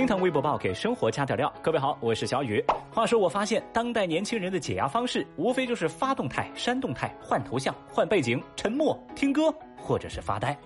[0.00, 1.52] 听堂微博报给生活加点料。
[1.60, 2.64] 各位好，我是小雨。
[2.90, 10.58] 话说，我发现当代年轻人的解压方式，无非就是发动态、删动态、换头像、换背景、沉默、听歌，或者是发呆。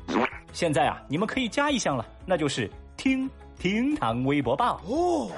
[0.53, 3.29] 现在啊，你们可以加一项了，那就是听
[3.59, 5.29] 听堂微博报哦。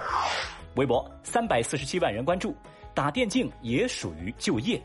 [0.74, 2.54] 微博三百四十七万人关注，
[2.92, 4.78] 打电竞也属于就业。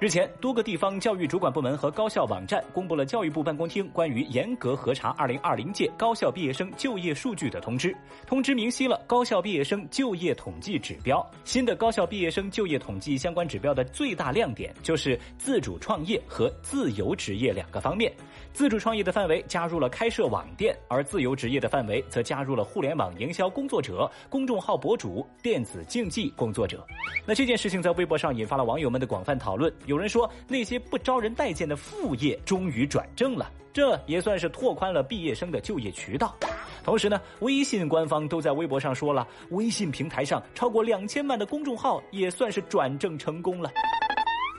[0.00, 7.96] 日前，多个地方教育主管部门和高校网站公布了教育部办公厅关于严格核查2020届高校毕业生就业数据的通知。
[8.26, 11.24] 通知明晰了高校毕业生就业统计指标。
[11.44, 18.12] 新的高校毕业生就业统计相关指标的最大亮点就是自主创业和自由职业两个方面。
[18.52, 26.84] 自主创业的范围加入了开设网店，而自由职业的范围则加入了互联网营销工作者、公众号博主、电子竞技工作者。
[27.24, 29.72] 那这件事情在微博上引发了网友们的广泛讨论。
[29.86, 36.34] 有人说，那些不招人待见的副业终于转正了，这也算是拓宽了毕业生的就业渠道。
[36.82, 43.70] 同时呢，微信官方都在微博上说了，微信平台上超过两千万的公众号也算是转正成功了。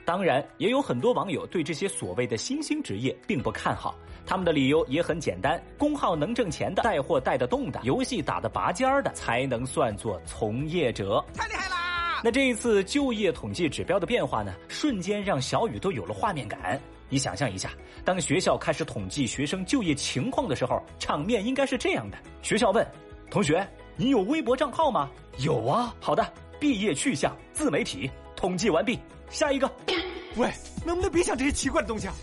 [0.06, 11.24] 当然，也有很多网友对这些所谓的新兴职业并不看好，他们的理由也很简单：公号能挣钱的、带货带得动的、游戏打得拔尖儿的，才能算作从业者。
[11.34, 11.85] 太厉害啦！
[12.26, 16.82] 那这一次就业统计指标的变化呢，瞬间让小雨都有了画面感。
[17.08, 17.70] 你想象一下，
[18.04, 22.84] 当学校开始统计学生就业情况的时候，场面应该是这样的：学校问
[23.30, 23.64] 同学
[23.96, 25.94] ：“你有微博账号吗？”“有啊。
[26.02, 26.28] ”“好的，
[26.60, 29.72] 毕业去向自媒体，统计完毕。”下一个，
[30.36, 30.52] 喂，
[30.84, 32.14] 能不能别想这些奇怪的东西啊？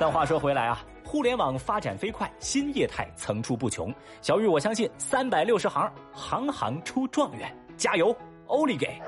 [0.00, 3.94] 但话说回来啊，互联网发展飞快，新业态层出不穷。
[4.22, 8.16] 小雨，我相信三百六十行，行行出状元，加油，
[8.48, 9.00] 欧力给！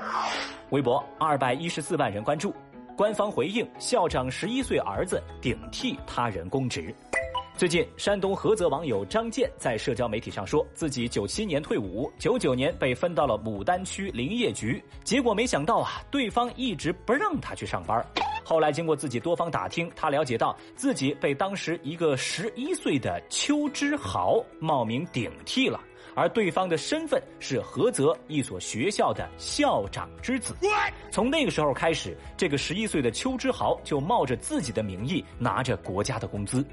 [0.69, 2.53] 微博二百一十四万人关注，
[2.95, 6.93] 官方回应校长十一岁儿子顶替他人公职。
[7.57, 18.03] 最近，山东菏泽网友张健在社交媒体上说自己九七年退伍，九九年被分到了牡丹区林业局，结果没想到啊，对方一直不让他去上班。
[18.43, 25.79] 后来经过自己多方打听，他了解到自己被当时一个十一岁的邱之豪冒名顶替了，
[26.15, 30.55] 而对方的身份是菏泽一所学校的校长之子。
[31.11, 36.65] 从那个时候开始，这个十一岁的邱之豪就冒着自己的名义拿着国家的工资。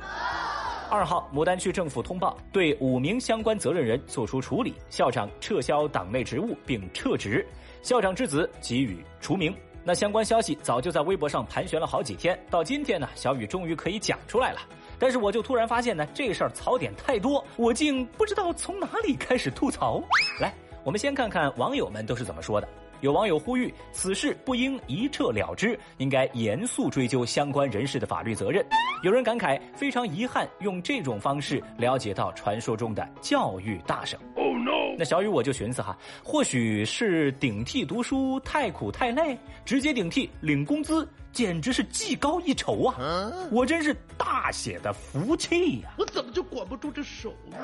[0.91, 7.47] 二号，牡丹区政府通报，对五名相关责任人作出处理，校长撤销党内职务并撤职，
[7.83, 9.55] 校长之子给予除名。
[9.89, 14.61] 那相关消息早就在微博上盘旋了好几天，到今天呢，小雨终于可以讲出来了。
[14.99, 20.03] 但是我就突然发现呢，这事儿槽点太多，我竟不知道从哪里开始吐槽。
[20.43, 20.53] 来，
[20.85, 22.69] 我们先看看网友们都是怎么说的。
[23.01, 28.63] 有网友呼吁，此事不应一撤了之，应该严肃追究相关人士的法律责任。
[29.03, 34.21] 有人感慨，非常遗憾用这种方式了解到传说中的教育大省。
[34.59, 34.97] Oh no！
[34.99, 43.33] 那小雨我就寻思哈，或许是顶替读书太苦太累，直接顶替领工资，简直是技高一筹啊！
[43.53, 45.91] 我真是大写的福气呀！
[45.99, 47.57] 我怎么就管不住这手呢？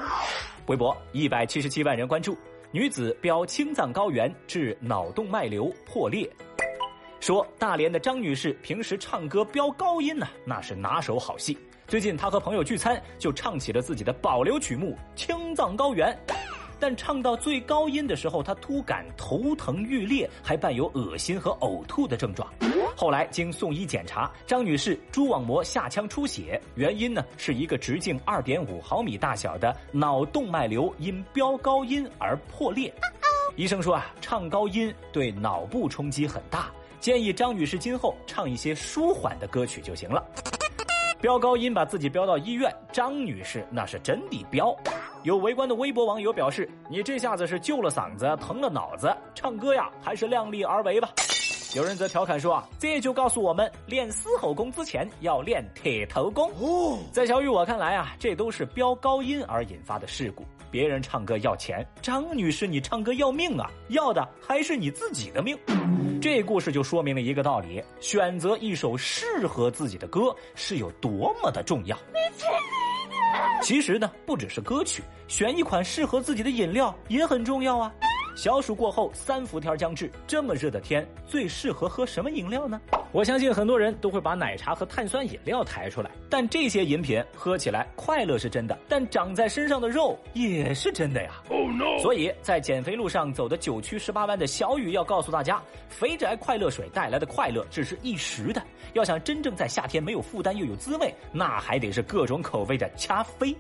[0.67, 2.37] 微博一百七十七万人关注。
[2.71, 6.29] 女子飙青藏高原致脑动脉瘤破裂，
[7.21, 11.57] 说大连的张女士平时唱歌飙高音呢，那是拿手好戏。
[11.87, 16.13] 最近她和朋友聚餐，就唱起了自己的保留曲目《青藏高原》。
[16.87, 22.47] 但唱到最高音的时候，他突感头疼欲裂，还伴有恶心和呕吐的症状。
[22.95, 32.93] 后来经送医检查，张女士蛛网膜下腔出血，原因呢是一个直径二点五毫米大小的脑动脉瘤因飙高音而破裂。
[33.57, 36.71] 医生说啊，唱高音对脑部冲击很大，
[37.01, 40.23] 建议张女士今后唱一些舒缓的歌曲就行了。
[41.19, 44.77] 飙高音把自己飙到医院，张女士那是真的飙。
[45.25, 51.09] 有围观的微博网友表示：“你这下子是救了嗓子，疼了脑子，唱歌呀还是量力而为吧。”
[51.75, 60.45] 有人则调侃说：“啊，这就告诉我们，练嘶吼功之前要练铁头功。”哦，在小雨我看来啊，这都是飙高音而引发的事故。
[60.71, 65.59] 别人唱歌要钱，张女士你唱歌要命啊，要的还是你自己的命。
[66.21, 71.97] 这故事就说明了一个道理：选择一首适合自己的歌是有多么的重要。
[73.63, 77.93] 其实呢，不只是歌曲，选一款适合自己的饮料也很重要啊。
[78.35, 82.81] 小暑过后，三伏天将至，这么热的天，最适合喝什么饮料呢？
[83.13, 91.43] 我相信很多人都会把奶茶和碳酸饮料抬出来，但这些饮品喝起来快乐是真的，但长在身上的肉也是真的呀。
[91.49, 91.97] Oh no！
[92.03, 98.61] 所以在减肥路上走的九曲十八弯的小雨要告诉大家，肥宅快乐水带来的快乐只是一时的，
[98.95, 103.57] 要想真正在夏天没有负担又有滋味，那还得是各种口味的咖啡。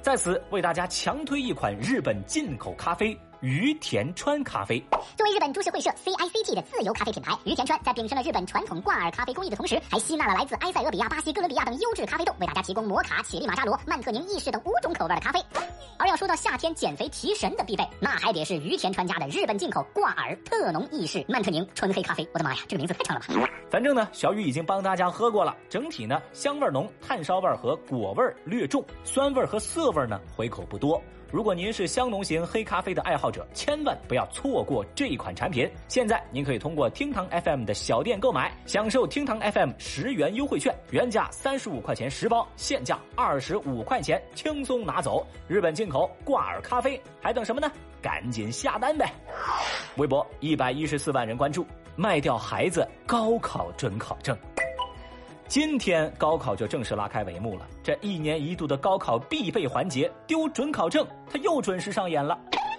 [0.00, 3.18] 在此为大家强推一款日本进口咖啡。
[3.40, 4.82] 于田川咖啡
[5.16, 15.40] 作为日本株式会社 CICT 的自由咖啡品牌，于田川在秉承了日本传统挂耳咖啡工艺的同时，还吸纳了来自埃塞俄比亚、巴西、哥伦比亚等优质咖啡豆，为大家提供摩卡、乞力马扎罗、曼特宁、意式等五种口味的咖啡。
[15.98, 22.26] 而要说到夏天减肥提神的必备，那还得是于田川家的日本进口挂耳特浓意式曼特宁纯黑咖啡。
[22.32, 23.50] 我的妈呀，这个名字太长了吧！
[23.70, 31.02] 反正呢，小雨已经帮大家喝过了，整体呢香味浓，炭烧味和果味略重，酸味和涩味呢回口不多。
[31.32, 35.68] 如果您是香浓型黑咖啡的爱好者，千万不要错过这一款产品。
[35.88, 45.26] 现在您可以通过厅堂 FM 的小店购买，享受厅堂 FM 十元优惠券，原价三十五块钱十包，现价二十五块钱，轻松拿走。
[45.48, 47.70] 日本进口挂耳咖啡，还等什么呢？
[48.00, 49.12] 赶紧下单呗！
[49.96, 54.36] 微博一百一十四万人关注，卖掉孩子高考准考证。
[55.48, 62.36] 今天高考就正式拉开帷幕了，这一年一度的高考必备环节丢准考证，它又准时上演了。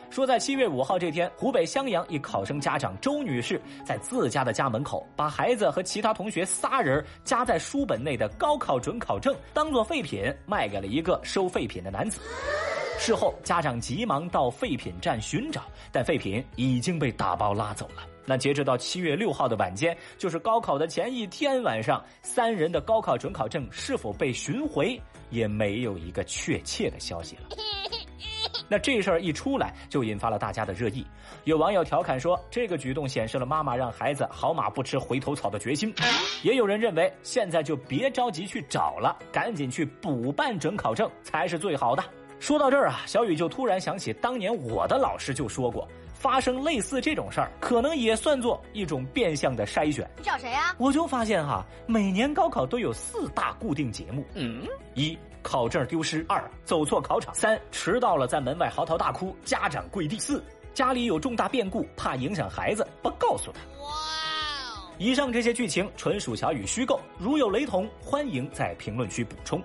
[0.09, 12.19] 说在七月五号这天，湖北襄阳一考生家长周女士在自家的家门口，把孩子和其他同学仨人夹在书本内的高考准考证当做废品卖给了一个收废品的男子。
[12.99, 15.61] 事后，家长急忙到废品站寻找，
[15.91, 18.03] 但废品已经被打包拉走了。
[18.25, 24.99] 那截止到七月六号的晚间，就是高考的前一天晚上，三人的高考准考证是否被寻回，
[25.29, 27.43] 也没有一个确切的消息了。
[28.67, 31.05] 那这事儿一出来，就引发了大家的热议。
[31.45, 35.93] 有网友调侃说，这个举动显示了妈妈让孩子好马不吃回头草的决心。
[36.43, 42.03] 也有人认为，现在就别着急去找了，赶紧去补办准考证才是最好的。
[42.39, 50.09] 说到这儿啊，小雨就突然想起当年我的老师就说过，发生类似这种事儿，可能也算作一种变相的筛选。
[50.17, 50.75] 你找谁呀？
[50.77, 54.63] 我就发现哈，每年高考都有四大固定节目：嗯，
[54.93, 60.43] 一考证丢失；二走错考场；三迟到了在门外嚎啕大哭，家长跪地；四
[60.73, 63.59] 家里有重大变故，怕影响孩子，不告诉他。
[63.81, 63.89] 哇！
[64.99, 69.61] 以上这些剧情纯属小雨虚构，如有雷同，欢迎在评论区补充。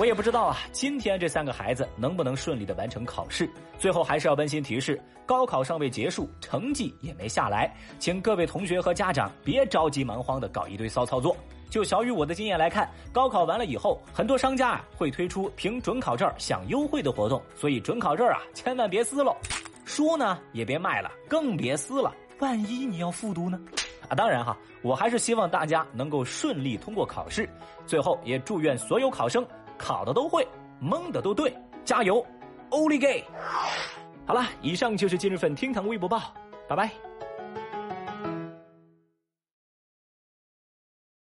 [0.00, 3.46] 我也不知道啊，今天这三个孩子能不能顺利的完成考试？
[3.78, 11.36] 最后还是要温馨提示：高考尚未结束，成绩也没下来，请各位同学和家长别着急忙慌的搞一堆骚操作。
[11.68, 19.36] 就小雨我的经验来看，高考完了以后，很多商家啊会推出凭准考证享优惠的活动，所以准考证啊千万别撕喽，
[19.84, 23.60] 书呢也别卖了，更别撕了，万一你要复读呢？
[24.08, 27.46] 啊，当然哈，我还是希望大家能够顺利通过考试。
[27.84, 29.46] 最后也祝愿所有考生。
[29.80, 30.46] 考的都会，
[30.78, 32.24] 蒙的都对，加油，
[32.68, 33.24] 欧利给！
[34.26, 36.20] 好了，以上就是今日份厅堂微博报，
[36.68, 36.90] 拜拜。